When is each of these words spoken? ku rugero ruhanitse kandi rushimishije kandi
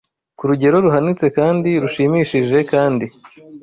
ku 0.37 0.43
rugero 0.49 0.75
ruhanitse 0.85 1.25
kandi 1.37 1.69
rushimishije 1.81 2.57
kandi 2.71 3.05